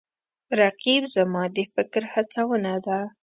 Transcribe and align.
رقیب 0.59 1.03
زما 1.15 1.43
د 1.55 1.57
فکر 1.73 2.01
هڅونه 2.13 2.73
ده 2.85 2.99